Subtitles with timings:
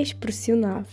[0.00, 0.88] Expressionado.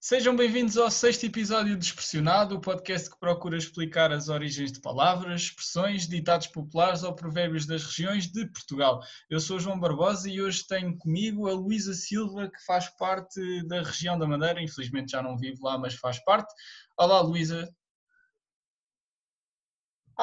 [0.00, 4.80] Sejam bem-vindos ao sexto episódio de Expressionado, o podcast que procura explicar as origens de
[4.80, 9.00] palavras, expressões, ditados populares ou provérbios das regiões de Portugal.
[9.30, 13.82] Eu sou João Barbosa e hoje tenho comigo a Luísa Silva, que faz parte da
[13.82, 14.60] região da Madeira.
[14.60, 16.52] Infelizmente já não vive lá, mas faz parte.
[16.98, 17.72] Olá, Luísa.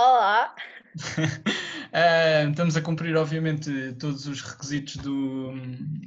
[0.02, 0.56] Olá.
[0.96, 5.52] Uh, estamos a cumprir, obviamente, todos os requisitos do,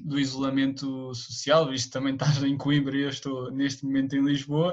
[0.02, 4.72] do isolamento social, visto também estás em Coimbra e eu estou neste momento em Lisboa,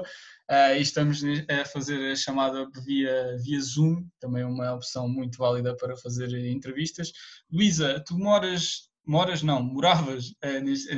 [0.50, 5.36] uh, e estamos a fazer a chamada via, via Zoom, também é uma opção muito
[5.36, 7.12] válida para fazer entrevistas.
[7.52, 10.32] Luísa, tu moras moras não, moravas,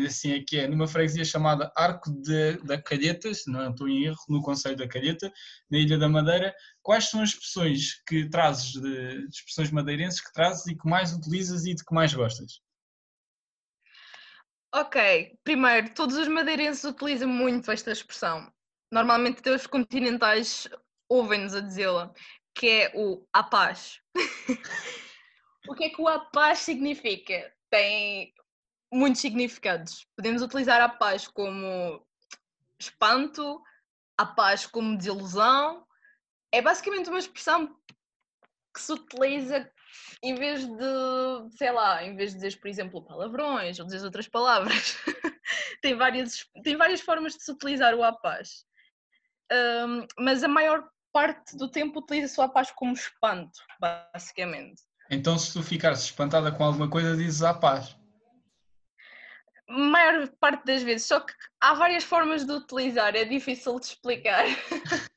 [0.06, 4.04] assim é que é, numa freguesia chamada Arco de, da Calheta, se não estou em
[4.04, 5.32] erro, no Conselho da Calheta,
[5.70, 6.54] na Ilha da Madeira.
[6.82, 11.64] Quais são as expressões que trazes, de, expressões madeirenses que trazes e que mais utilizas
[11.64, 12.60] e de que mais gostas?
[14.74, 18.52] Ok, primeiro, todos os madeirenses utilizam muito esta expressão.
[18.92, 20.68] Normalmente os continentais
[21.08, 22.12] ouvem-nos a dizê-la,
[22.54, 24.00] que é o a paz.
[25.66, 27.50] o que é que o a paz significa?
[27.72, 28.34] Tem
[28.92, 30.06] muitos significados.
[30.14, 32.06] Podemos utilizar a paz como
[32.78, 33.62] espanto,
[34.18, 35.86] a paz como desilusão.
[36.52, 37.74] É basicamente uma expressão
[38.74, 39.70] que se utiliza
[40.22, 44.28] em vez de, sei lá, em vez de dizer, por exemplo, palavrões ou dizer outras
[44.28, 44.96] palavras.
[45.80, 48.66] tem, várias, tem várias formas de se utilizar o a paz.
[49.50, 54.82] Um, mas a maior parte do tempo utiliza-se o a paz como espanto, basicamente.
[55.12, 57.94] Então, se tu ficares espantada com alguma coisa, dizes à paz.
[59.68, 64.46] Maior parte das vezes, só que há várias formas de utilizar, é difícil de explicar.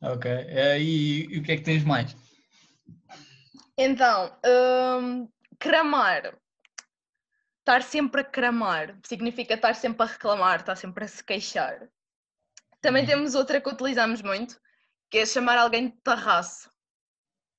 [0.00, 0.30] ok,
[0.78, 2.16] e, e, o que é que tens mais?
[3.76, 4.34] Então,
[5.02, 6.34] um, cramar.
[7.58, 11.86] Estar sempre a cramar significa estar sempre a reclamar, estar sempre a se queixar.
[12.80, 13.08] Também uhum.
[13.10, 14.58] temos outra que utilizamos muito,
[15.10, 16.70] que é chamar alguém de tarraço.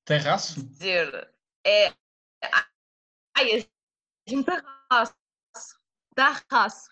[0.04, 0.62] Terraço?
[0.62, 1.30] Dizer,
[1.64, 1.92] é.
[3.36, 5.14] Ai, é um terraço.
[6.14, 6.90] Terraço.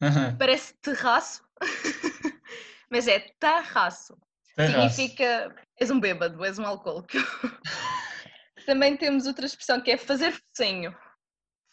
[0.00, 0.36] Uhum.
[0.38, 1.44] Parece terraço,
[2.90, 4.18] mas é terraço.
[4.56, 4.96] terraço.
[4.96, 5.54] Significa.
[5.78, 7.12] És um bêbado, és um alcoólico.
[8.66, 10.96] Também temos outra expressão que é fazer focinho.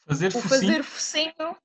[0.08, 0.50] Fazer o focinho?
[0.50, 1.58] fazer focinho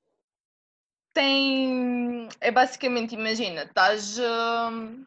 [1.13, 2.27] tem.
[2.39, 4.17] É basicamente, imagina, estás.
[4.19, 5.05] Hum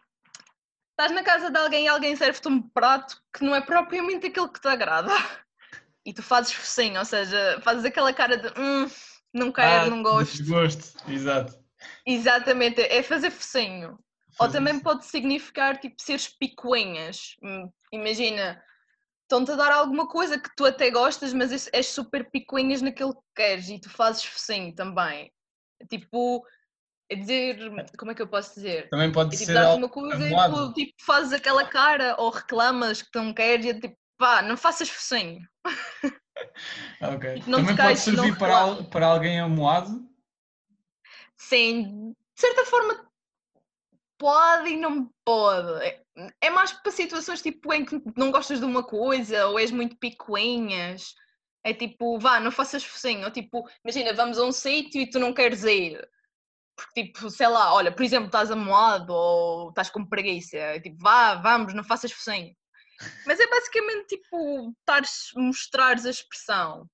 [0.98, 4.48] estás na casa de alguém e alguém serve-te um prato que não é propriamente aquilo
[4.48, 5.12] que te agrada.
[6.04, 8.90] E tu fazes focinho, ou seja, fazes aquela cara de hum,
[9.32, 10.38] não quero, ah, não gosto.
[10.38, 11.56] Desgosto, exato.
[12.04, 13.98] Exatamente, é fazer focinho.
[14.40, 17.36] Ou também pode significar tipo seres picuinhas.
[17.42, 18.60] Hum, imagina,
[19.22, 23.22] estão-te a dar alguma coisa que tu até gostas, mas és super picuinhas naquilo que
[23.36, 25.30] queres e tu fazes focinho também.
[25.90, 26.42] Tipo,
[27.10, 27.58] é dizer,
[27.96, 28.88] como é que eu posso dizer?
[28.90, 33.00] Também pode é, tipo, ser uma coisa e tu tipo, fazes aquela cara ou reclamas
[33.00, 35.40] que não queres e é tipo, pá, não faças focinho.
[37.00, 37.42] ok.
[37.46, 40.06] Não Também pode servir para, para alguém amoado?
[41.36, 43.08] Sim, de certa forma
[44.18, 45.82] pode e não pode.
[45.84, 46.02] É,
[46.42, 49.96] é mais para situações tipo em que não gostas de uma coisa ou és muito
[49.96, 51.14] picuinhas.
[51.64, 53.24] É tipo, vá, não faças focinho.
[53.24, 56.06] Ou tipo, imagina, vamos a um sítio e tu não queres ir
[56.78, 60.96] porque, tipo, sei lá, olha, por exemplo, estás amoado ou estás com preguiça, é tipo,
[61.00, 62.54] vá, vamos, não faças focinho.
[63.26, 66.88] Mas é basicamente, tipo, estares, mostrares a expressão.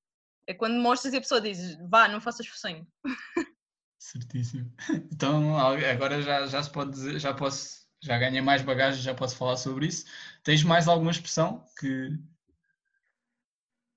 [0.47, 2.87] É quando mostras e a pessoa diz, vá, não faças focinho.
[3.99, 4.73] Certíssimo.
[5.13, 9.37] Então, agora já, já se pode dizer, já posso, já ganhei mais bagagem, já posso
[9.37, 10.07] falar sobre isso.
[10.43, 12.09] Tens mais alguma expressão que...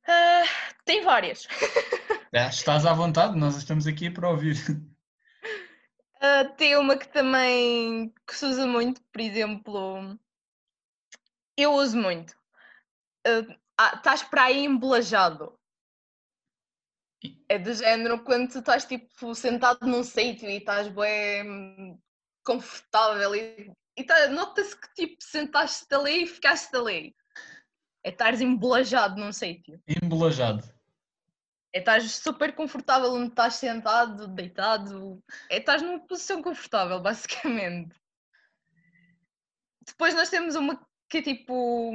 [0.04, 0.48] Uh,
[0.86, 1.48] tem várias.
[2.34, 4.58] É, estás à vontade, nós estamos aqui para ouvir.
[6.18, 10.18] Uh, tem uma que também que se usa muito, por exemplo,
[11.56, 12.36] eu uso muito.
[13.28, 13.56] Uh,
[13.96, 15.58] estás para aí embolajado.
[17.50, 22.00] É do género quando tu estás tipo sentado num sítio e estás bem
[22.46, 27.16] confortável e, e tá, nota-se que tipo sentaste-te ali e ficaste ali.
[28.04, 29.82] É estares embolajado num sítio.
[30.02, 30.64] Embolajado.
[31.80, 35.22] Estás super confortável onde estás sentado, deitado.
[35.50, 37.96] É estás numa posição confortável, basicamente.
[39.86, 40.80] Depois nós temos uma
[41.10, 41.94] que é tipo.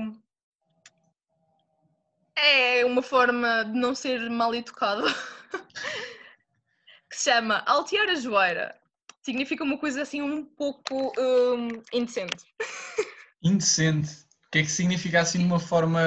[2.34, 5.02] É uma forma de não ser mal educado.
[7.10, 8.74] que se chama altear a joeira.
[9.22, 12.44] Significa uma coisa assim um pouco um, indecente.
[13.44, 14.10] Indecente?
[14.46, 16.00] O que é que significa assim de uma forma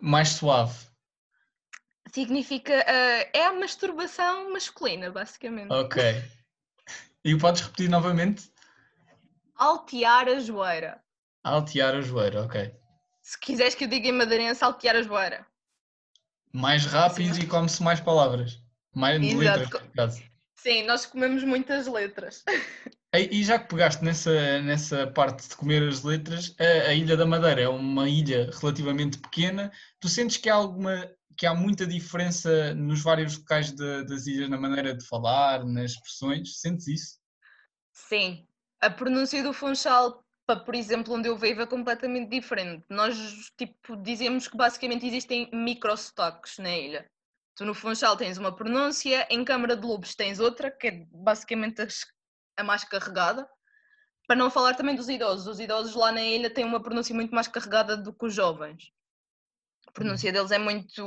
[0.00, 0.89] mais suave?
[2.12, 2.72] Significa.
[2.72, 5.72] Uh, é a masturbação masculina, basicamente.
[5.72, 6.02] Ok.
[7.24, 8.50] E podes repetir novamente?
[9.54, 11.00] Altear a joeira.
[11.44, 12.74] Altear a joeira, ok.
[13.22, 15.46] Se quiseres que eu diga em madeirense, altear a joeira.
[16.52, 17.42] Mais rápido Sim.
[17.42, 18.60] e come-se mais palavras.
[18.94, 19.38] Mais Exato.
[19.38, 20.22] letras, por caso.
[20.56, 22.44] Sim, nós comemos muitas letras.
[23.12, 27.26] E já que pegaste nessa, nessa parte de comer as letras, a, a, Ilha da
[27.26, 29.72] Madeira é uma ilha relativamente pequena.
[29.98, 31.10] Tu sentes que há alguma
[31.40, 35.92] que há muita diferença nos vários locais de, das ilhas na maneira de falar, nas
[35.92, 36.60] expressões?
[36.60, 37.18] Sentes isso?
[37.94, 38.46] Sim.
[38.78, 40.22] A pronúncia do Funchal,
[40.66, 42.84] por exemplo, onde eu vivo, é completamente diferente.
[42.90, 43.16] Nós,
[43.56, 47.10] tipo, dizemos que basicamente existem microsotaques na ilha.
[47.56, 51.80] Tu no Funchal tens uma pronúncia, em Câmara de Lobos tens outra, que é basicamente
[52.58, 53.48] a mais carregada.
[54.26, 55.46] Para não falar também dos idosos.
[55.46, 58.92] Os idosos lá na ilha têm uma pronúncia muito mais carregada do que os jovens.
[59.90, 61.04] A pronúncia deles é muito,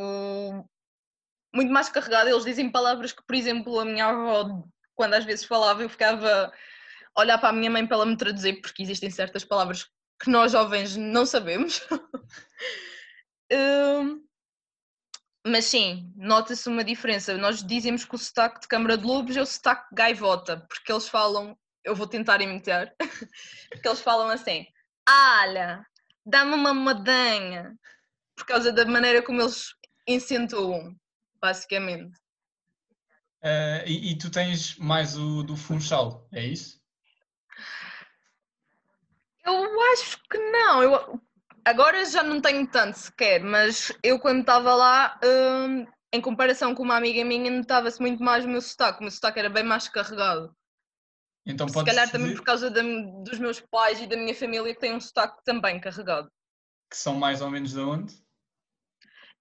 [1.55, 2.29] muito mais carregada.
[2.29, 4.61] Eles dizem palavras que, por exemplo, a minha avó,
[4.93, 6.51] quando às vezes falava, eu ficava
[7.15, 9.87] a olhar para a minha mãe para ela me traduzir, porque existem certas palavras
[10.21, 11.81] que nós jovens não sabemos.
[13.49, 14.21] um,
[15.47, 17.37] mas sim, nota-se uma diferença.
[17.37, 21.07] Nós dizemos que o sotaque de Câmara de Lobos é o sotaque gaivota, porque eles
[21.07, 22.93] falam, eu vou tentar imitar,
[23.71, 24.65] porque eles falam assim:
[25.09, 25.85] Olha,
[26.25, 27.77] dá-me uma madanha,
[28.43, 29.73] por causa da maneira como eles
[30.05, 30.93] incentuam,
[31.41, 32.17] basicamente.
[33.41, 36.81] Uh, e, e, tu tens mais o do Funchal, é isso?
[39.45, 40.81] Eu acho que não.
[40.83, 41.21] Eu,
[41.65, 46.83] Agora já não tenho tanto sequer, mas eu quando estava lá, hum, em comparação com
[46.83, 48.99] uma amiga minha, notava-se muito mais o meu sotaque.
[48.99, 50.53] O meu sotaque era bem mais carregado.
[51.45, 52.17] Então Se calhar dizer...
[52.17, 52.81] também por causa de,
[53.23, 56.29] dos meus pais e da minha família que têm um sotaque também carregado.
[56.89, 58.22] Que são mais ou menos de onde?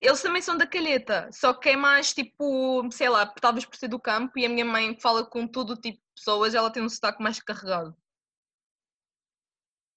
[0.02, 3.86] Eles também são da calheta, só que é mais tipo, sei lá, talvez por ser
[3.86, 6.88] do campo e a minha mãe fala com todo tipo de pessoas, ela tem um
[6.88, 7.96] sotaque mais carregado.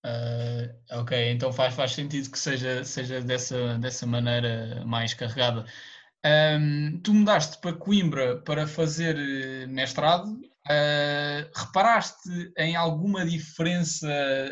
[0.05, 5.65] Uh, ok, então faz, faz sentido que seja, seja dessa, dessa maneira mais carregada.
[6.23, 10.27] Um, tu mudaste para Coimbra para fazer eh, mestrado.
[10.67, 14.07] Uh, reparaste em alguma diferença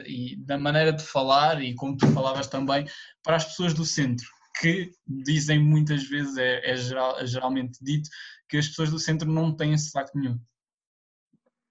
[0.08, 2.88] e, da maneira de falar e como tu falavas também
[3.24, 4.28] para as pessoas do centro?
[4.60, 8.10] Que dizem muitas vezes, é, é, geral, é geralmente dito,
[8.48, 10.40] que as pessoas do centro não têm sotaque nenhum.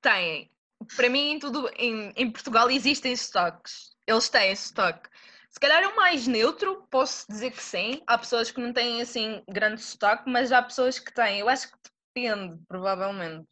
[0.00, 0.50] Têm,
[0.96, 3.92] para mim, em, tudo, em, em Portugal existem sotaques.
[4.06, 5.08] Eles têm sotaque.
[5.48, 8.02] Se calhar é o mais neutro, posso dizer que sim.
[8.06, 11.40] Há pessoas que não têm assim grande sotaque, mas há pessoas que têm.
[11.40, 11.78] Eu acho que
[12.14, 13.46] depende, provavelmente.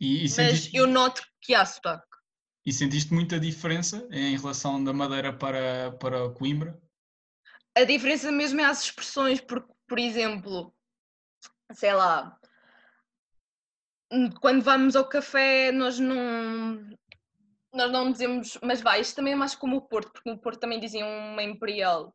[0.00, 0.70] E, e sentiste...
[0.72, 2.06] Mas eu noto que há sotaque.
[2.66, 6.78] E sentiste muita diferença em relação da Madeira para, para Coimbra?
[7.78, 10.74] A diferença mesmo é as expressões, porque, por exemplo,
[11.72, 12.36] sei lá,
[14.40, 16.90] quando vamos ao café, nós não,
[17.72, 20.58] nós não dizemos, mas vai, isto também é mais como o Porto, porque no Porto
[20.58, 22.12] também diziam uma imperial.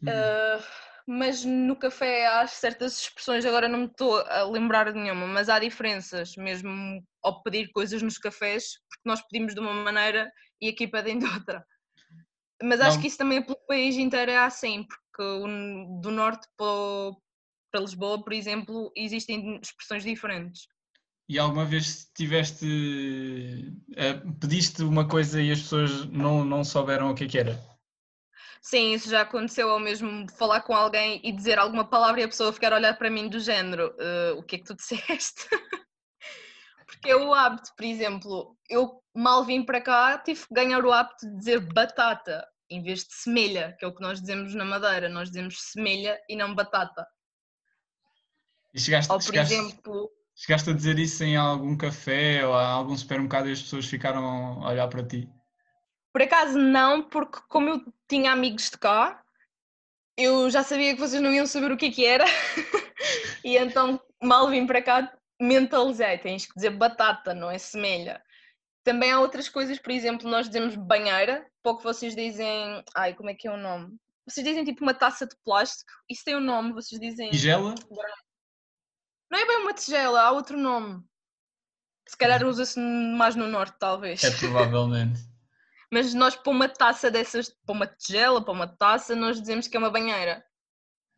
[0.00, 0.08] Uhum.
[0.08, 0.64] Uh,
[1.08, 5.48] mas no café há certas expressões, agora não me estou a lembrar de nenhuma, mas
[5.48, 10.68] há diferenças mesmo ao pedir coisas nos cafés, porque nós pedimos de uma maneira e
[10.68, 11.66] aqui pedem de outra.
[12.62, 13.02] Mas acho não.
[13.02, 15.22] que isso também pelo país inteiro é assim, porque
[16.00, 20.66] do norte para, Lisboa, por exemplo, existem expressões diferentes.
[21.28, 22.66] E alguma vez tiveste.
[22.66, 27.72] Uh, pediste uma coisa e as pessoas não, não souberam o que, é que era?
[28.60, 32.28] Sim, isso já aconteceu ao mesmo falar com alguém e dizer alguma palavra e a
[32.28, 35.48] pessoa ficar a olhar para mim do género: uh, o que é que tu disseste?
[36.92, 40.92] Porque é o hábito, por exemplo, eu mal vim para cá, tive que ganhar o
[40.92, 44.64] hábito de dizer batata em vez de semelha, que é o que nós dizemos na
[44.64, 45.08] Madeira.
[45.08, 47.06] Nós dizemos semelha e não batata.
[48.72, 49.54] E chegaste, Ou, por chegaste...
[49.54, 53.86] exemplo Chegaste a dizer isso em algum café ou a algum supermercado e as pessoas
[53.86, 54.24] ficaram
[54.64, 55.28] a olhar para ti?
[56.12, 59.22] Por acaso não, porque como eu tinha amigos de cá,
[60.16, 62.24] eu já sabia que vocês não iam saber o que, é que era.
[63.44, 68.22] e então, mal vim para cá, mentalizei, tens que dizer batata, não é semelha.
[68.84, 72.82] Também há outras coisas, por exemplo, nós dizemos banheira, pouco vocês dizem.
[72.94, 73.96] Ai, como é que é o nome?
[74.26, 77.30] Vocês dizem tipo uma taça de plástico, isso tem um nome, vocês dizem.
[77.30, 77.74] Tigela?
[79.30, 81.02] Não é bem uma tigela, há outro nome.
[82.06, 84.22] Se calhar usa-se mais no norte, talvez.
[84.22, 85.20] É provavelmente.
[85.90, 89.76] Mas nós, para uma taça dessas, para uma tigela, para uma taça, nós dizemos que
[89.76, 90.44] é uma banheira.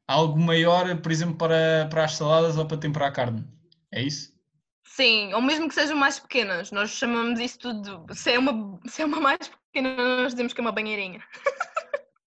[0.07, 3.54] Algo maior, por exemplo, para, para as saladas ou para temperar a carne.
[3.95, 4.35] É isso?
[4.83, 6.73] Sim, ou mesmo que sejam mais pequenas.
[6.73, 8.05] Nós chamamos isso tudo.
[8.13, 11.21] Se é uma, se é uma mais pequena, nós dizemos que é uma banheirinha.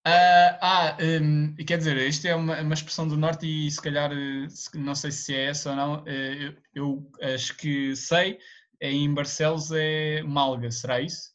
[0.06, 4.10] Uh, ah, um, quer dizer, isto é uma, uma, expressão do Norte e se calhar,
[4.74, 8.39] não sei se é essa ou não, eu, eu acho que sei,
[8.82, 11.32] em Barcelos é Malga, será isso?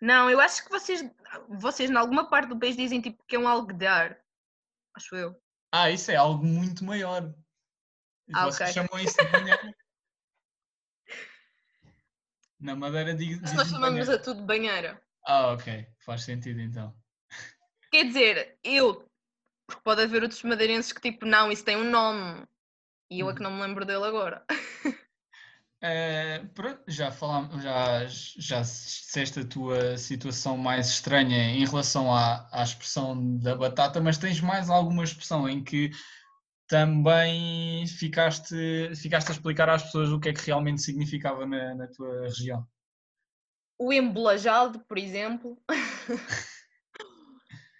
[0.00, 1.04] Não, eu acho que vocês,
[1.48, 4.16] vocês em alguma parte do país dizem tipo que é um alguidar,
[4.96, 5.34] acho eu.
[5.70, 7.34] Ah, isso é algo muito maior.
[8.32, 8.72] Ah, vocês okay.
[8.72, 9.74] chamam isso de banheira.
[12.60, 13.40] Na Madeira diz.
[13.52, 15.02] Nós chamamos a tudo banheira.
[15.26, 16.94] Ah, ok, faz sentido então.
[17.90, 19.08] Quer dizer, eu,
[19.66, 22.46] porque pode haver outros madeirenses que tipo, não, isso tem um nome.
[23.10, 23.50] E eu é que uhum.
[23.50, 24.44] não me lembro dele agora.
[24.86, 32.48] Uh, pronto, já falámos, já, já disseste a tua situação mais estranha em relação à,
[32.50, 35.90] à expressão da batata, mas tens mais alguma expressão em que
[36.66, 41.86] também ficaste, ficaste a explicar às pessoas o que é que realmente significava na, na
[41.88, 42.66] tua região?
[43.78, 45.62] O embolajado, por exemplo.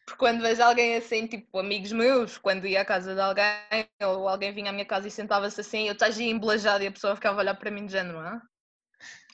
[0.05, 4.29] Porque quando vejo alguém assim, tipo amigos meus, quando ia à casa de alguém ou
[4.29, 7.39] alguém vinha à minha casa e sentava-se assim, eu estava emblajado e a pessoa ficava
[7.39, 8.41] a olhar para mim de género, ah?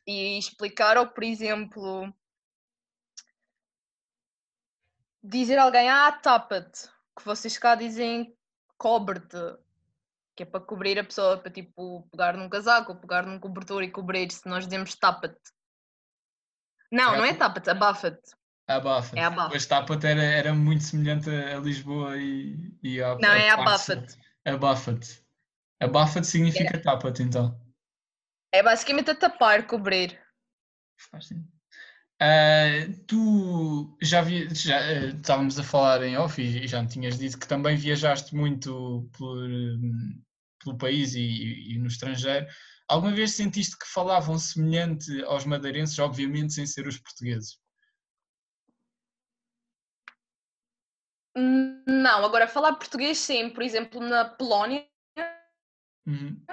[0.07, 2.13] E explicar, ou por exemplo,
[5.23, 8.35] dizer a alguém, ah, tapa-te, que vocês cá dizem
[8.81, 9.37] cobre-te,
[10.35, 13.83] que é para cobrir a pessoa, para tipo pegar num casaco ou pegar num cobertor
[13.83, 15.39] e cobrir, se nós dizemos tapa-te.
[16.91, 17.19] Não, é.
[17.19, 18.35] não é tapa-te, abafa-te.
[18.67, 19.19] Abafa.
[19.19, 19.51] É abafa.
[19.51, 24.17] Pois Tapa-te era, era muito semelhante a Lisboa e, e a, Não, a é abafa-te.
[24.45, 25.23] Abafa-te.
[25.81, 26.81] Abafa-te significa é.
[26.81, 27.61] tapa-te, então.
[28.53, 30.19] É basicamente a tapar, cobrir.
[31.11, 31.50] Faz sentido.
[32.23, 37.19] Uh, tu já, vi, já uh, estávamos a falar em off e já me tinhas
[37.19, 39.49] dito que também viajaste muito por,
[40.63, 42.47] pelo país e, e, no estrangeiro.
[42.87, 47.59] Alguma vez sentiste que falavam semelhante aos madeirenses, obviamente sem ser os portugueses?
[51.35, 54.87] Não, agora falar português sim, por exemplo, na Polónia.
[56.07, 56.45] Uhum.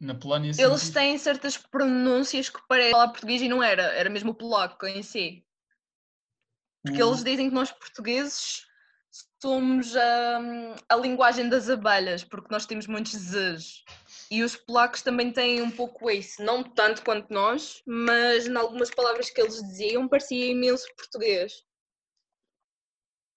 [0.00, 0.62] Na Polónia sim.
[0.62, 4.86] Eles têm certas pronúncias que parecem falar português e não era, era mesmo o polaco
[4.86, 5.44] em si.
[6.84, 7.10] Porque uhum.
[7.10, 8.66] eles dizem que nós portugueses
[9.40, 10.40] somos a,
[10.88, 13.84] a linguagem das abelhas, porque nós temos muitos z's.
[14.30, 18.90] E os polacos também têm um pouco isso, não tanto quanto nós, mas em algumas
[18.90, 21.64] palavras que eles diziam parecia imenso português.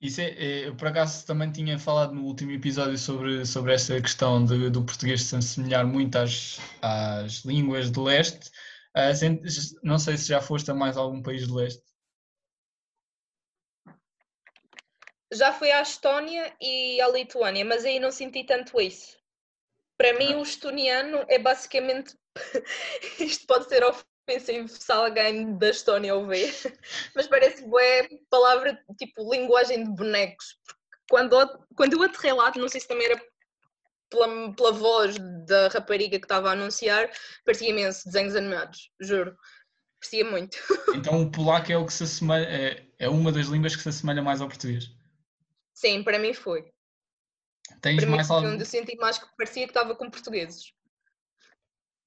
[0.02, 4.02] Isso é, é, eu por acaso também tinha falado no último episódio sobre, sobre essa
[4.02, 8.50] questão de, do português se assemelhar muito às, às línguas de leste.
[8.98, 11.84] Uh, não sei se já foste a mais algum país de leste.
[15.32, 19.18] Já fui à Estónia e à Lituânia, mas aí não senti tanto isso.
[19.98, 22.18] Para mim, o estoniano é basicamente.
[23.20, 23.84] Isto pode ser
[24.28, 26.54] ofensivo se alguém da Estónia ouvir,
[27.16, 27.82] mas parece boa
[28.30, 30.58] palavra tipo linguagem de bonecos.
[31.10, 31.36] Quando,
[31.76, 33.22] quando eu aterrei lá, não sei se também era
[34.10, 37.10] pela, pela voz da rapariga que estava a anunciar,
[37.46, 39.36] parecia imenso desenhos animados, juro.
[40.00, 40.58] Parecia muito.
[40.96, 43.90] Então o polaco é o que se assemelha, é, é uma das línguas que se
[43.90, 44.92] assemelha mais ao português.
[45.74, 46.70] Sim, para mim foi.
[47.82, 48.50] Tens mais algum...
[48.50, 50.74] onde eu senti mais que parecia que estava com portugueses.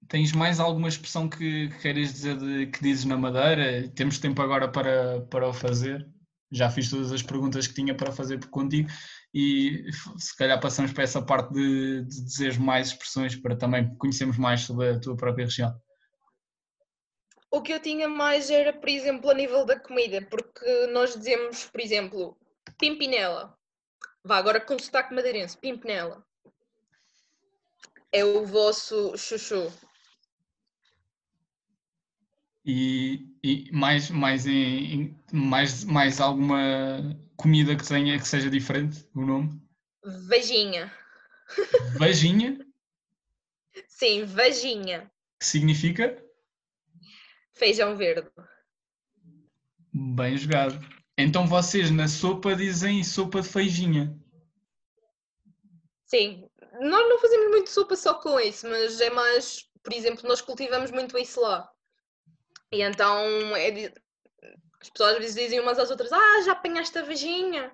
[0.08, 3.88] Tens mais alguma expressão que, que queres dizer de, que dizes na Madeira?
[3.94, 6.06] Temos tempo agora para, para o fazer.
[6.50, 8.88] Já fiz todas as perguntas que tinha para fazer contigo
[9.32, 9.84] e
[10.16, 14.60] se calhar passamos para essa parte de, de dizer mais expressões para também conhecermos mais
[14.60, 15.74] sobre a tua própria região.
[17.50, 21.64] O que eu tinha mais era, por exemplo, a nível da comida, porque nós dizemos,
[21.66, 22.36] por exemplo,
[22.78, 23.56] pimpinela.
[24.26, 26.24] Vá agora com sotaque madeirense, Pimpinela.
[28.10, 29.70] É o vosso chuchu.
[32.66, 39.20] E, e mais, mais, em, mais, mais alguma comida que tenha que seja diferente o
[39.20, 39.60] nome?
[40.28, 40.92] Vajinha.
[41.98, 42.58] Vajinha?
[43.88, 45.10] Sim, vajinha.
[45.38, 46.22] Que significa?
[47.52, 48.30] Feijão verde.
[49.92, 50.78] Bem jogado.
[51.16, 54.18] Então vocês na sopa dizem sopa de feijinha.
[56.06, 56.48] Sim,
[56.80, 60.90] nós não fazemos muito sopa só com isso, mas é mais, por exemplo, nós cultivamos
[60.90, 61.70] muito isso lá.
[62.72, 63.24] E então
[64.80, 67.72] as pessoas às vezes dizem umas às outras, ah, já apanhaste a vejinha.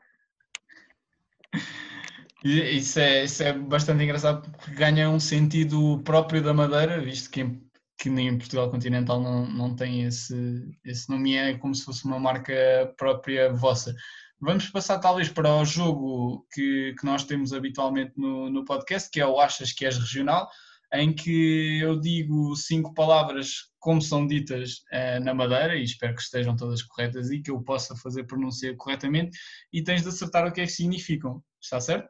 [2.42, 7.60] Isso é, isso é bastante engraçado porque ganha um sentido próprio da Madeira, visto que
[8.00, 10.34] que nem em Portugal continental não, não tem esse,
[10.82, 12.54] esse nome, é como se fosse uma marca
[12.96, 13.94] própria vossa.
[14.40, 19.20] Vamos passar talvez para o jogo que, que nós temos habitualmente no, no podcast, que
[19.20, 20.48] é o Achas que és regional.
[20.92, 26.22] Em que eu digo cinco palavras como são ditas uh, na Madeira e espero que
[26.22, 29.38] estejam todas corretas e que eu possa fazer pronunciar corretamente
[29.72, 31.42] e tens de acertar o que é que significam.
[31.60, 32.08] Está certo?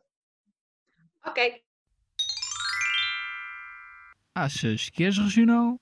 [1.27, 1.63] Ok.
[4.35, 5.79] Achas que és regional?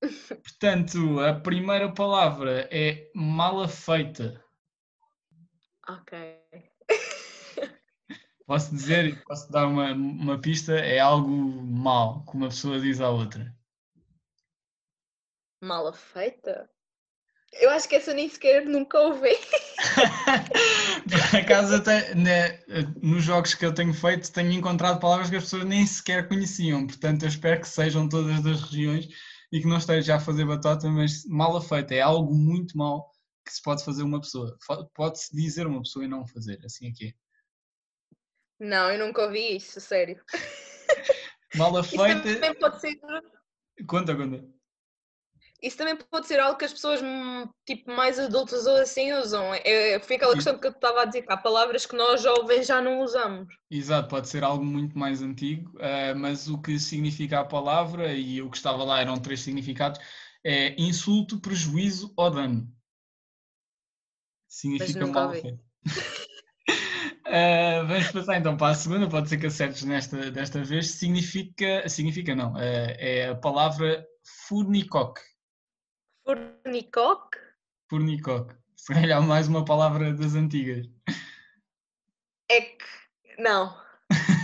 [0.42, 4.42] Portanto, a primeira palavra é mala feita.
[5.88, 6.45] Ok.
[8.46, 13.10] Posso dizer, posso dar uma, uma pista, é algo mal, que uma pessoa diz à
[13.10, 13.52] outra.
[15.60, 16.70] Mala feita?
[17.52, 19.34] Eu acho que essa nem sequer nunca ouvi.
[21.30, 22.60] Por acaso, até, né,
[23.02, 26.86] nos jogos que eu tenho feito, tenho encontrado palavras que as pessoas nem sequer conheciam.
[26.86, 29.08] Portanto, eu espero que sejam todas das regiões
[29.50, 33.10] e que não esteja a fazer batota, mas mala feita é algo muito mal
[33.44, 34.56] que se pode fazer uma pessoa.
[34.94, 37.08] Pode-se dizer uma pessoa e não fazer, assim aqui.
[37.08, 37.25] É.
[38.58, 40.20] Não, eu nunca ouvi isso, sério.
[41.54, 42.28] Mala feita.
[42.28, 42.98] Isso também pode ser.
[43.86, 44.56] Conta, conta.
[45.62, 49.54] Isso também pode ser algo que as pessoas hum, tipo, mais adultas ou assim usam.
[49.54, 52.66] É, foi aquela questão que eu estava a dizer, que há palavras que nós jovens
[52.66, 53.48] já não usamos.
[53.70, 58.42] Exato, pode ser algo muito mais antigo, uh, mas o que significa a palavra, e
[58.42, 59.98] o que estava lá eram três significados,
[60.44, 62.70] é insulto, prejuízo ou dano.
[64.46, 65.58] Significa mal feito.
[67.26, 70.92] Uh, vamos passar então para a segunda, pode ser que acertes nesta desta vez.
[70.92, 72.58] Significa, significa não, uh,
[72.98, 74.06] é a palavra
[74.46, 75.20] furnicoque.
[76.24, 77.38] Furnicoque?
[77.90, 78.54] Furnicoque.
[78.76, 80.86] Se calhar mais uma palavra das antigas.
[82.48, 82.84] É que.
[83.38, 83.76] Não.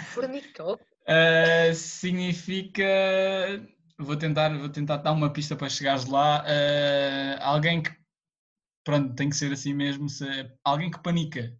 [0.08, 0.82] Furnicoque?
[0.82, 2.84] uh, significa.
[3.96, 6.44] Vou tentar, vou tentar dar uma pista para chegares lá.
[7.40, 7.92] alguém que.
[8.82, 10.08] Pronto, tem que ser assim mesmo.
[10.08, 10.26] Se,
[10.64, 11.56] alguém que panica.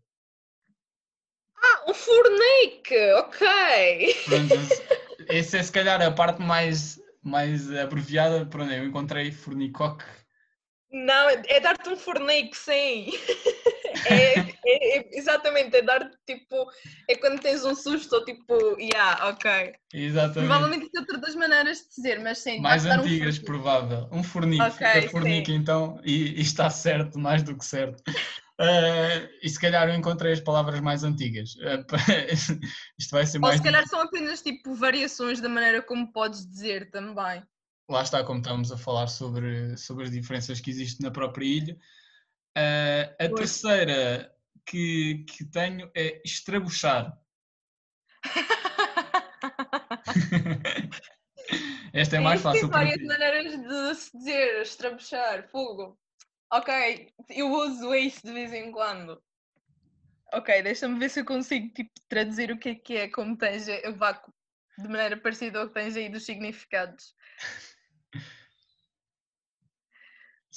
[1.93, 4.15] O Fornic, ok.
[4.25, 4.55] Pronto,
[5.29, 8.47] essa é se calhar a parte mais, mais abreviada.
[8.47, 10.02] Pronto, eu encontrei Fornicoque.
[10.91, 13.11] Não, é dar-te um fornico, sim.
[14.05, 16.67] É, é, é, exatamente, é dar tipo,
[17.09, 19.75] é quando tens um susto ou tipo, yeah, ok.
[19.95, 20.49] Exatamente.
[20.49, 22.59] Provavelmente isso é outra das maneiras de dizer, mas sim.
[22.59, 24.09] Mais antigas, um provável.
[24.11, 25.52] Um fornico, okay, sim.
[25.52, 28.02] então, e, e, está certo, mais do que certo.
[28.60, 31.54] Uh, e se calhar eu encontrei as palavras mais antigas.
[31.56, 31.86] Uh,
[32.99, 33.54] isto vai ser mais.
[33.54, 37.43] Ou se calhar são apenas tipo variações da maneira como podes dizer também.
[37.88, 41.75] Lá está, como estávamos a falar sobre, sobre as diferenças que existem na própria ilha.
[42.56, 44.32] Uh, a terceira
[44.65, 47.19] que, que tenho é estrabuchar.
[51.93, 52.62] Esta é mais fácil.
[52.62, 55.99] Tem várias maneiras de se dizer estrabuchar, fogo.
[56.52, 59.23] Ok, eu uso isso de vez em quando.
[60.34, 63.67] Ok, deixa-me ver se eu consigo tipo, traduzir o que é que é como tens
[63.69, 64.30] o vácuo
[64.76, 67.15] de maneira parecida ao que tens aí dos significados.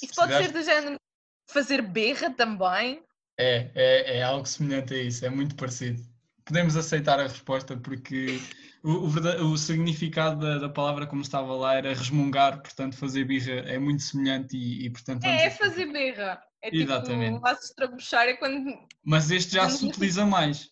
[0.02, 1.00] Isso pode ser do género
[1.48, 3.02] fazer berra também?
[3.38, 6.02] É, é, é algo semelhante a isso, é muito parecido.
[6.46, 8.40] Podemos aceitar a resposta porque
[8.82, 13.54] o, o, o significado da, da, palavra, como estava lá, era resmungar, portanto, fazer birra
[13.68, 15.24] é muito semelhante e, e portanto.
[15.24, 16.40] É, é fazer birra.
[16.62, 17.32] É tipo, Exatamente.
[17.32, 18.78] tipo, vai-se estrabuchar é quando.
[19.04, 20.70] Mas este já se utiliza mais.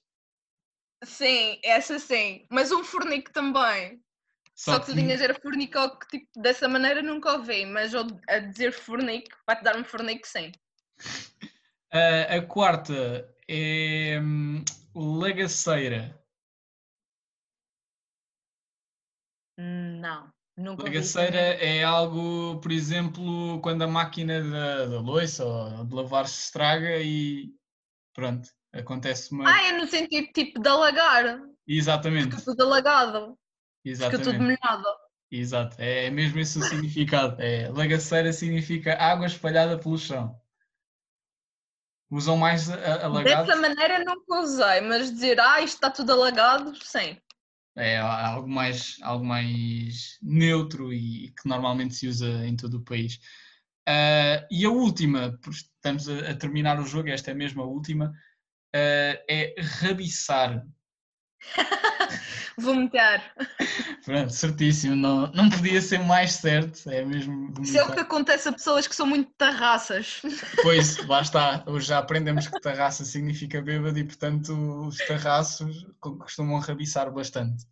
[1.02, 2.46] Sim, essa sim.
[2.50, 4.00] Mas um fornico também.
[4.54, 7.92] Só, Só que tu tinhas era fornico que tipo, dessa maneira nunca ouvi, mas
[8.28, 10.52] a dizer fornico vai-te dar um fornico sim.
[11.94, 16.18] Uh, a quarta é um, lagaceira.
[19.56, 25.94] Não, nunca Bagaceira é algo, por exemplo, quando a máquina da, da louça ou de
[25.94, 27.54] lavar se estraga e
[28.12, 29.48] pronto, acontece uma.
[29.48, 31.40] Ah, é no sentido tipo de alagar.
[31.66, 32.30] Exatamente.
[32.30, 33.38] Fica tudo alagado.
[33.84, 34.24] Exatamente.
[34.24, 35.04] Fica tudo molhado.
[35.30, 37.40] Exato, é mesmo esse o significado.
[37.42, 40.40] É, lagaceira significa água espalhada pelo chão.
[42.10, 43.48] Usam mais alagados?
[43.48, 47.18] Dessa maneira nunca usei, mas dizer, ah, isto está tudo alagado, sim
[47.76, 53.16] é algo mais, algo mais neutro e que normalmente se usa em todo o país.
[53.88, 58.06] Uh, e a última, estamos a, a, terminar o jogo, esta é mesmo a última,
[58.06, 60.64] uh, é rabiçar.
[62.58, 63.34] vomitar.
[64.04, 67.52] Pronto, certíssimo, não, não podia ser mais certo, é mesmo.
[67.52, 67.64] Vomitar.
[67.64, 70.22] Isso é o que acontece a pessoas que são muito tarraças.
[70.62, 74.52] Pois, lá está, hoje já aprendemos que tarraça significa bêbado e, portanto,
[74.86, 77.64] os tarraços costumam rabiçar bastante.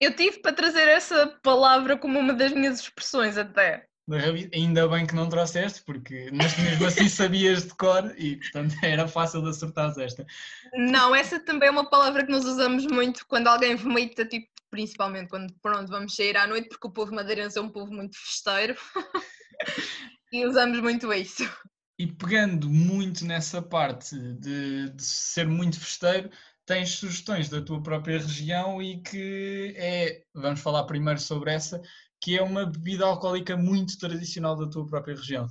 [0.00, 3.86] Eu tive para trazer essa palavra como uma das minhas expressões até.
[4.52, 9.08] Ainda bem que não trouxeste, porque mas mesmo assim sabias de cor e portanto era
[9.08, 10.26] fácil de acertar esta.
[10.74, 15.28] Não, essa também é uma palavra que nós usamos muito quando alguém vomita tipo principalmente
[15.28, 18.74] quando pronto, vamos sair à noite, porque o povo madeirense é um povo muito festeiro
[20.32, 21.48] e usamos muito isso.
[21.96, 26.28] E pegando muito nessa parte de, de, ser muito festeiro,
[26.66, 31.80] tens sugestões da tua própria região e que é, vamos falar primeiro sobre essa,
[32.24, 35.46] que é uma bebida alcoólica muito tradicional da tua própria região.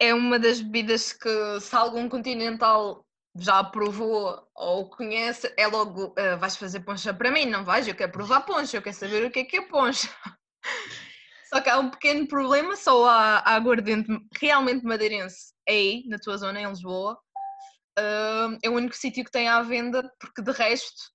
[0.00, 3.06] É uma das bebidas que, se algum continental
[3.38, 7.46] já provou ou conhece, é logo, uh, vais fazer poncha para mim?
[7.46, 7.86] Não vais?
[7.86, 10.08] Eu quero provar poncha, eu quero saber o que é que é poncha.
[11.54, 16.60] Só que há um pequeno problema, só há, aguardente realmente madeirense aí, na tua zona,
[16.60, 17.16] em Lisboa.
[17.96, 21.12] Uh, é o único sítio que tem à venda, porque de resto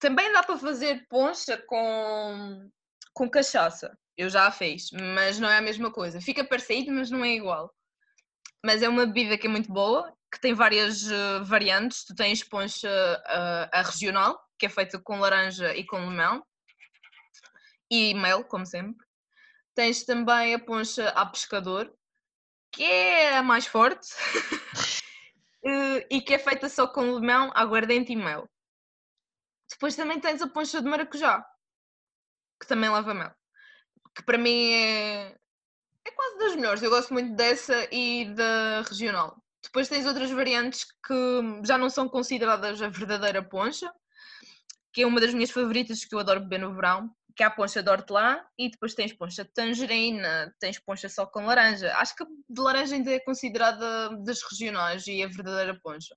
[0.00, 2.68] também dá para fazer poncha com,
[3.12, 3.96] com cachaça.
[4.16, 6.20] Eu já a fiz, mas não é a mesma coisa.
[6.20, 7.72] Fica parecido, mas não é igual.
[8.64, 12.04] Mas é uma bebida que é muito boa, que tem várias uh, variantes.
[12.04, 16.44] Tu tens poncha uh, a regional, que é feita com laranja e com limão.
[17.90, 19.04] E mel, como sempre.
[19.74, 21.92] Tens também a poncha a pescador,
[22.70, 24.08] que é a mais forte.
[26.10, 28.48] e que é feita só com limão, aguardente e mel.
[29.70, 31.44] Depois também tens a poncha de maracujá,
[32.62, 33.32] que também leva mel.
[34.14, 35.36] Que para mim é,
[36.04, 36.82] é quase das melhores.
[36.82, 39.36] Eu gosto muito dessa e da regional.
[39.62, 43.92] Depois tens outras variantes que já não são consideradas a verdadeira poncha,
[44.92, 47.50] que é uma das minhas favoritas que eu adoro beber no verão, que é a
[47.50, 51.92] poncha de hortelã e depois tens poncha de tangerina, tens poncha só com laranja.
[51.96, 56.14] Acho que de laranja ainda é considerada das regionais e a verdadeira poncha.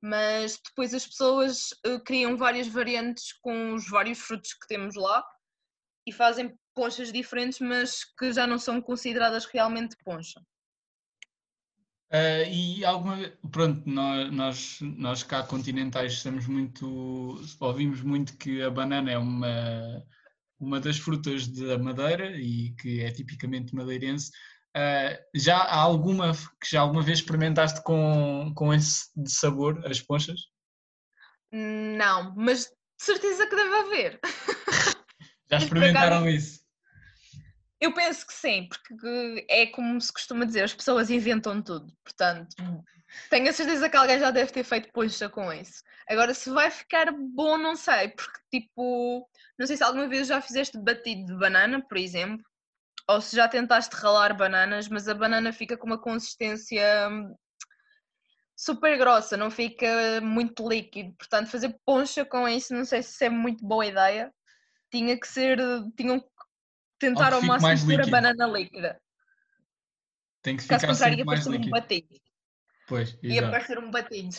[0.00, 5.24] Mas depois as pessoas uh, criam várias variantes com os vários frutos que temos lá
[6.06, 10.40] e fazem ponchas diferentes, mas que já não são consideradas realmente poncha.
[12.12, 13.16] Uh, e alguma
[13.50, 20.06] pronto, nós, nós, nós cá continentais estamos muito, ouvimos muito que a banana é uma,
[20.60, 24.30] uma das frutas da Madeira e que é tipicamente madeirense.
[24.76, 30.42] Uh, já há alguma que já alguma vez experimentaste com, com esse sabor, as ponchas?
[31.50, 34.20] Não, mas de certeza que deve haver.
[35.50, 36.60] Já experimentaram isso?
[37.80, 42.56] Eu penso que sim, porque é como se costuma dizer, as pessoas inventam tudo, portanto,
[43.28, 45.82] tenho a certeza que alguém já deve ter feito poncha com isso.
[46.08, 49.28] Agora, se vai ficar bom, não sei, porque tipo,
[49.58, 52.44] não sei se alguma vez já fizeste batido de banana, por exemplo,
[53.08, 57.34] ou se já tentaste ralar bananas, mas a banana fica com uma consistência hum,
[58.56, 61.14] super grossa, não fica muito líquido.
[61.16, 64.32] Portanto, fazer poncha com isso, não sei se é muito boa ideia.
[64.90, 65.58] Tinha que ser,
[65.96, 66.26] tinham que
[66.98, 69.00] tentar ao máximo ter a banana líquida.
[70.42, 72.20] Tem que ficar Caso contrário, ia parecer um batido.
[72.86, 74.36] Pois, ia parecer um batido.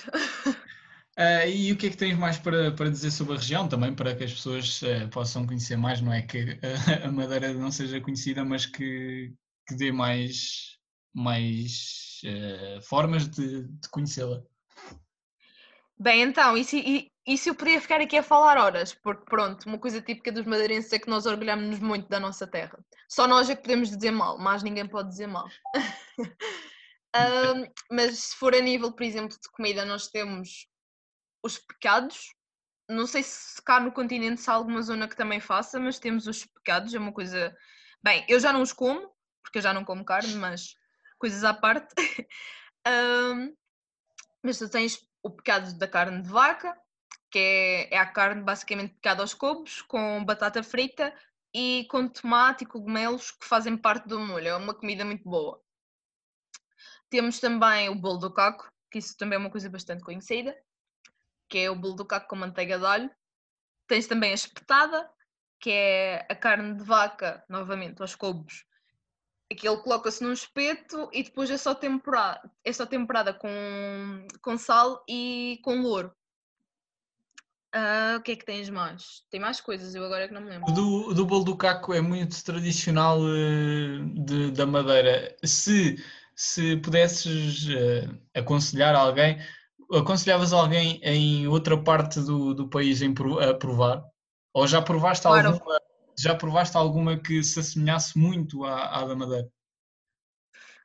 [1.18, 3.94] Uh, e o que é que tens mais para, para dizer sobre a região também,
[3.94, 6.00] para que as pessoas uh, possam conhecer mais?
[6.00, 6.58] Não é que
[7.04, 9.34] a, a Madeira não seja conhecida, mas que,
[9.68, 10.78] que dê mais,
[11.14, 14.42] mais uh, formas de, de conhecê-la.
[16.00, 16.76] Bem, então, isso,
[17.26, 20.94] isso eu poderia ficar aqui a falar horas, porque pronto, uma coisa típica dos madeirenses
[20.94, 22.78] é que nós orgulhamos-nos muito da nossa terra.
[23.10, 25.48] Só nós é que podemos dizer mal, mas ninguém pode dizer mal.
[27.16, 30.68] um, mas se for a nível, por exemplo, de comida, nós temos
[31.44, 32.32] os pecados.
[32.88, 36.28] Não sei se cá no continente se há alguma zona que também faça, mas temos
[36.28, 37.56] os pecados, é uma coisa.
[38.04, 39.12] Bem, eu já não os como,
[39.44, 40.76] porque eu já não como carne, mas
[41.18, 41.96] coisas à parte.
[42.88, 43.56] um,
[44.44, 46.78] mas tu tens o pecado da carne de vaca,
[47.30, 51.14] que é, é a carne basicamente picada aos cubos, com batata frita
[51.54, 54.48] e com tomate e cogumelos que fazem parte do molho.
[54.48, 55.62] É uma comida muito boa.
[57.10, 60.56] Temos também o bolo do caco, que isso também é uma coisa bastante conhecida
[61.50, 63.10] que é o bolo do caco com manteiga de alho.
[63.88, 65.10] Tens também a espetada,
[65.60, 68.66] que é a carne de vaca, novamente, aos cubos.
[69.52, 75.04] Aquilo coloca-se num espeto e depois é só temperada, é só temperada com, com sal
[75.08, 76.12] e com louro.
[77.76, 79.24] Uh, o que é que tens mais?
[79.30, 80.74] Tem mais coisas, eu agora é que não me lembro.
[80.74, 85.36] Do, do bolo do caco é muito tradicional uh, de, da Madeira.
[85.44, 86.02] Se,
[86.36, 89.40] se pudesses uh, aconselhar alguém,
[89.94, 93.14] aconselhavas alguém em outra parte do, do país em,
[93.48, 94.04] a provar?
[94.54, 95.50] Ou já provaste, claro.
[95.50, 95.80] alguma,
[96.20, 99.48] já provaste alguma que se assemelhasse muito à, à da Madeira?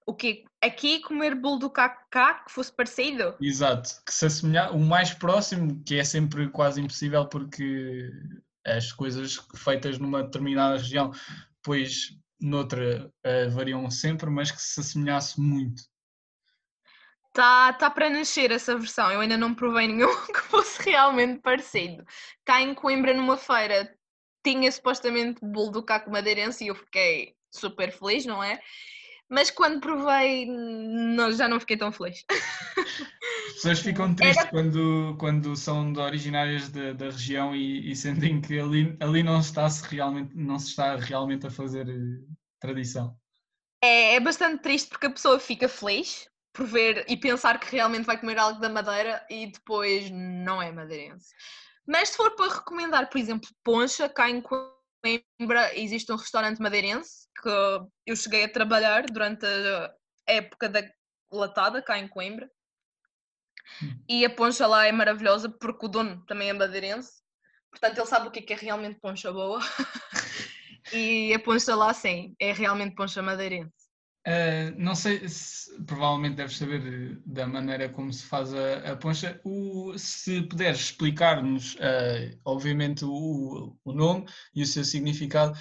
[0.04, 0.44] O quê?
[0.60, 3.36] Aqui comer bolo do cacá que fosse parecido?
[3.40, 8.10] Exato, que se assemelhar, o mais próximo, que é sempre quase impossível porque
[8.66, 11.12] as coisas feitas numa determinada região,
[11.62, 15.82] pois noutra uh, variam sempre, mas que se assemelhasse muito.
[17.28, 22.04] Está tá para nascer essa versão, eu ainda não provei nenhum que fosse realmente parecido.
[22.44, 23.96] Cá em Coimbra, numa feira,
[24.42, 28.60] tinha supostamente bolo do caco madeirense e eu fiquei super feliz, não é?
[29.28, 32.22] Mas quando provei, não, já não fiquei tão feliz.
[32.28, 34.50] As pessoas ficam tristes Era...
[34.50, 39.68] quando, quando são originárias da, da região e, e, sentem que ali, ali não, está
[39.70, 42.20] -se realmente, não se está realmente a fazer eh,
[42.60, 43.16] tradição.
[43.82, 48.04] É, é bastante triste porque a pessoa fica feliz por ver e pensar que realmente
[48.04, 51.34] vai comer algo da Madeira e depois não é madeirense.
[51.92, 57.28] Mas se for para recomendar, por exemplo, poncha, cá em Coimbra existe um restaurante madeirense
[57.42, 57.50] que
[58.06, 59.92] eu cheguei a trabalhar durante a
[60.26, 60.82] época da
[61.30, 62.50] latada cá em Coimbra.
[63.82, 64.02] Hum.
[64.08, 67.20] E a poncha lá é maravilhosa porque o dono também é madeirense.
[67.70, 69.60] Portanto, ele sabe o que é, é realmente poncha boa.
[70.94, 73.81] e a poncha lá, sim, é realmente poncha madeirense.
[74.26, 79.40] Uh, não sei se provavelmente deves saber da maneira como se faz a, a poncha.
[79.44, 85.58] O, se puderes explicar-nos, uh, obviamente, o, o, nome e o seu significado,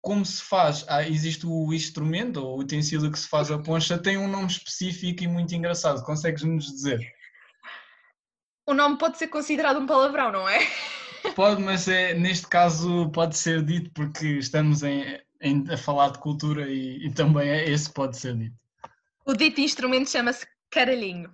[0.00, 0.84] como se faz?
[0.88, 4.48] Ah, existe o instrumento ou o utensílio que se faz a poncha, tem um nome
[4.48, 6.02] específico e muito engraçado.
[6.04, 7.00] Consegues-nos dizer?
[8.66, 10.58] O nome pode ser considerado um palavrão, não é?
[11.34, 15.20] Pode, mas é, neste caso pode ser dito porque estamos em, em,
[15.70, 18.56] a falar de cultura e, e também é esse pode ser dito.
[19.24, 21.32] O dito instrumento chama-se caralhinho.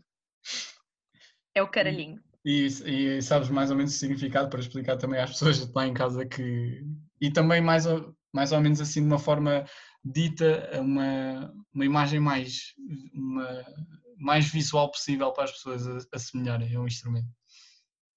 [1.54, 2.20] É o caralhinho.
[2.44, 5.94] E, e, sabes mais ou menos o significado para explicar também às pessoas lá em
[5.94, 6.84] casa que.
[7.20, 9.64] E também mais ou, mais ou menos assim de uma forma
[10.04, 12.74] dita, uma, uma imagem mais,
[13.12, 13.64] uma,
[14.16, 17.26] mais visual possível para as pessoas assimilarem a um instrumento.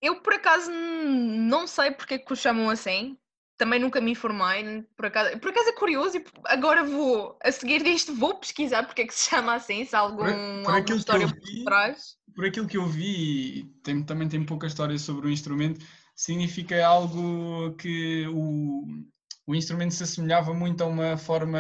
[0.02, 3.18] Eu por acaso não sei porque é que o chamam assim,
[3.60, 7.84] também nunca me informei, por acaso, por acaso é curioso e agora vou, a seguir
[7.84, 10.96] disto, vou pesquisar porque é que se chama assim, se há algum, por, por alguma
[10.96, 12.16] história vi, por trás.
[12.34, 17.76] Por aquilo que eu vi, tem, também tem pouca história sobre o instrumento, significa algo
[17.76, 18.86] que o,
[19.46, 21.60] o instrumento se assemelhava muito a uma forma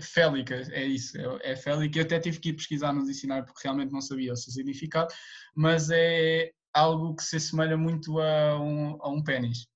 [0.00, 1.98] félica, é isso, é, é félica.
[1.98, 5.12] Eu até tive que ir pesquisar no dicionário porque realmente não sabia o seu significado,
[5.54, 9.68] mas é algo que se assemelha muito a um, a um pênis.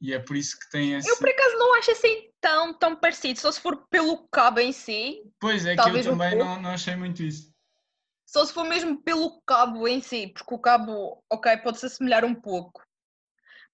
[0.00, 1.08] E é por isso que tem esse...
[1.08, 4.72] Eu por acaso não acho assim tão, tão parecido, só se for pelo cabo em
[4.72, 5.22] si.
[5.40, 7.52] Pois é, que eu também não, não achei muito isso.
[8.24, 12.34] Só se for mesmo pelo cabo em si, porque o cabo, ok, pode-se assemelhar um
[12.34, 12.86] pouco.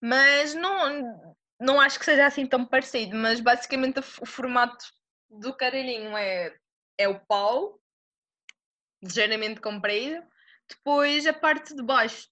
[0.00, 4.84] Mas não, não acho que seja assim tão parecido, mas basicamente o formato
[5.28, 6.56] do caralhinho é,
[6.98, 7.80] é o pau,
[9.02, 10.24] ligeiramente comprido,
[10.68, 12.28] depois a parte de baixo,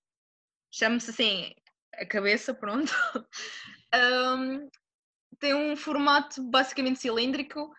[0.70, 1.54] chama-se assim
[1.94, 2.92] a cabeça, pronto,
[3.94, 4.68] um,
[5.38, 7.72] tem um formato basicamente cilíndrico.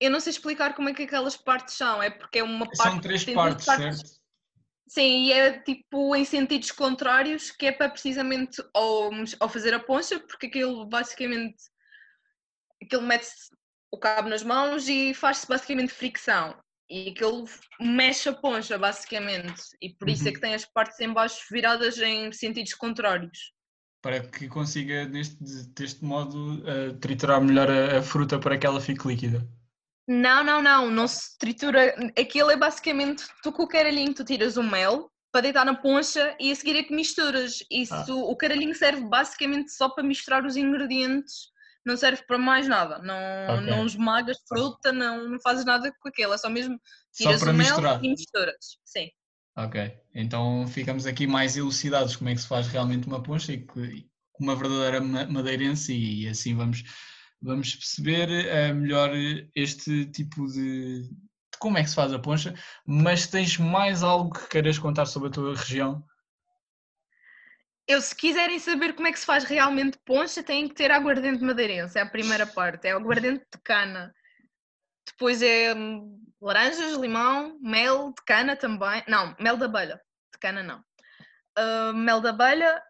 [0.00, 2.76] Eu não sei explicar como é que aquelas partes são, é porque é uma parte.
[2.76, 4.20] São três partes, partes, certo?
[4.88, 9.80] Sim, e é tipo em sentidos contrários, que é para precisamente ou, ou fazer a
[9.80, 11.56] poncha, porque aquilo basicamente
[12.80, 13.26] aquilo mete
[13.90, 16.56] o cabo nas mãos e faz-se basicamente fricção.
[16.88, 17.46] E aquilo
[17.80, 19.62] mexe a poncha, basicamente.
[19.82, 20.30] E por isso é uhum.
[20.30, 23.55] é que tem as partes em baixo viradas em sentidos contrários
[24.06, 25.36] para que consiga, neste,
[25.74, 29.44] deste modo, uh, triturar melhor a, a, fruta para que ela fique líquida.
[30.06, 31.92] Não, não, não, não se tritura.
[32.16, 36.36] Aquilo é basicamente, tu com o caralhinho, tu tiras o mel para deitar na poncha
[36.38, 37.58] e a seguir é que misturas.
[37.68, 38.30] Isso, ah.
[38.30, 41.48] o caralhinho serve basicamente só para misturar os ingredientes,
[41.84, 43.00] não serve para mais nada.
[43.00, 43.66] Não, okay.
[43.66, 46.80] não esmagas fruta, não, não fazes nada com aquilo, é só mesmo
[47.12, 48.04] tiras o mel misturar.
[48.04, 48.78] e misturas.
[48.84, 49.10] Sim.
[49.56, 53.66] Ok, então ficamos aqui mais elucidados como é que se faz realmente uma poncha e
[53.66, 54.06] que,
[54.38, 56.84] uma verdadeira madeirense e assim vamos,
[57.40, 59.10] vamos perceber uh, melhor
[59.54, 61.16] este tipo de, de,
[61.58, 62.54] como é que se faz a poncha,
[62.86, 66.04] mas tens mais algo que queiras contar sobre a tua região?
[67.88, 71.42] Eu, se quiserem saber como é que se faz realmente poncha, têm que ter aguardente
[71.42, 74.14] madeirense, é a primeira parte, é o aguardente de cana.
[75.06, 79.02] Depois é hum, laranjas, limão, mel de cana também.
[79.08, 80.00] Não, mel da abelha.
[80.32, 80.84] De cana não.
[81.58, 82.82] Uh, mel da abelha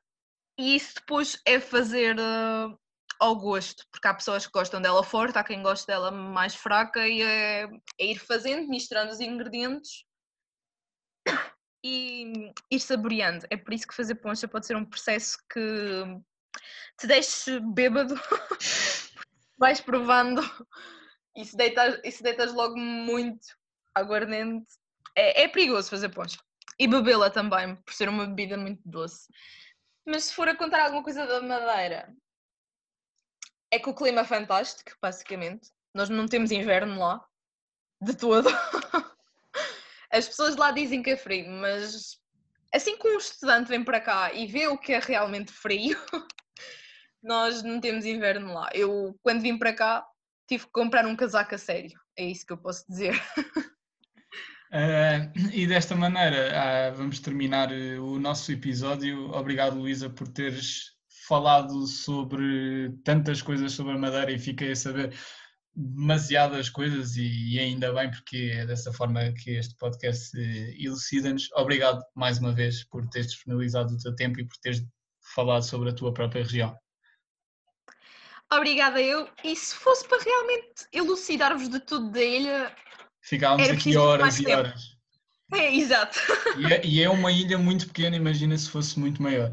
[0.59, 2.79] e isso depois é fazer uh,
[3.21, 7.07] ao gosto, porque há pessoas que gostam dela forte, há quem goste dela mais fraca
[7.07, 7.65] e é,
[7.99, 10.05] é ir fazendo, misturando os ingredientes
[11.85, 13.47] e ir saboreando.
[13.51, 16.05] É por isso que fazer poncha pode ser um processo que
[16.99, 18.15] te deixe bêbado,
[19.59, 20.43] vais provando
[21.37, 23.47] e se deitas, e se deitas logo muito
[23.95, 24.67] aguardente,
[25.15, 26.39] é, é perigoso fazer poncha.
[26.79, 29.29] E bebê-la também, por ser uma bebida muito doce.
[30.05, 32.15] Mas se for a contar alguma coisa da Madeira,
[33.71, 35.71] é que o clima é fantástico, basicamente.
[35.95, 37.25] Nós não temos inverno lá,
[38.01, 38.49] de todo.
[40.11, 42.19] As pessoas lá dizem que é frio, mas
[42.73, 45.99] assim que um estudante vem para cá e vê o que é realmente frio,
[47.23, 48.69] nós não temos inverno lá.
[48.73, 50.07] Eu, quando vim para cá,
[50.47, 51.99] tive que comprar um casaco a sério.
[52.17, 53.21] É isso que eu posso dizer.
[54.73, 56.51] Uh, e desta maneira,
[56.93, 59.31] uh, vamos terminar uh, o nosso episódio.
[59.31, 60.97] Obrigado, Luísa, por teres
[61.29, 65.15] falado sobre tantas coisas sobre a Madeira e fiquei a saber
[65.75, 70.37] demasiadas coisas e, e ainda bem porque é dessa forma que este podcast
[70.79, 71.51] elucida-nos.
[71.53, 74.83] Obrigado mais uma vez por teres disponibilizado o teu tempo e por teres
[75.35, 76.77] falado sobre a tua própria região.
[78.53, 79.29] Obrigada eu.
[79.43, 82.75] E se fosse para realmente elucidar-vos de tudo da ilha,
[83.23, 84.97] ficávamos aqui horas e horas.
[85.53, 86.19] É, exato.
[86.59, 89.53] E é, e é uma ilha muito pequena, imagina se fosse muito maior.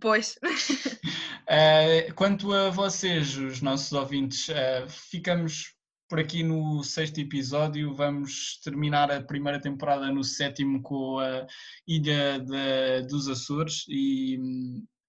[0.00, 0.38] Pois.
[0.42, 5.74] Uh, quanto a vocês, os nossos ouvintes, uh, ficamos
[6.08, 7.94] por aqui no sexto episódio.
[7.94, 11.46] Vamos terminar a primeira temporada no sétimo com a
[11.86, 14.38] Ilha de, dos Açores e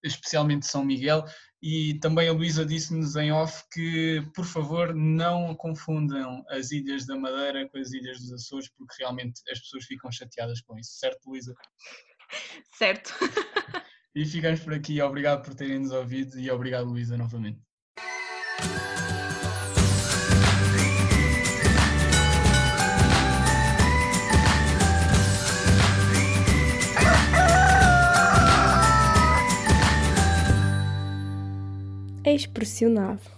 [0.05, 1.25] especialmente São Miguel.
[1.61, 7.15] E também a Luísa disse-nos em off que, por favor, não confundam as Ilhas da
[7.17, 11.27] Madeira com as Ilhas dos Açores, porque realmente as pessoas ficam chateadas com isso, certo,
[11.27, 11.53] Luísa?
[12.77, 13.13] Certo.
[14.15, 14.99] E ficamos por aqui.
[15.01, 17.59] Obrigado por terem nos ouvido e obrigado, Luísa, novamente.
[32.35, 33.34] É expressionado.